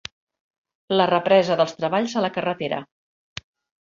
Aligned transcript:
La 0.95 1.05
represa 1.11 1.57
dels 1.61 1.75
treballs 1.81 2.17
a 2.17 2.25
la 2.27 2.33
carretera. 2.39 2.81